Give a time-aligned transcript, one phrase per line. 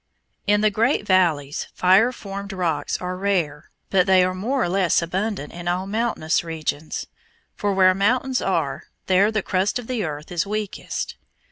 [0.47, 4.99] In the great valleys fire formed rocks are rare, but they are more or less
[4.99, 7.05] abundant in all mountainous regions,
[7.53, 11.17] for where mountains are, there the crust of the earth is weakest.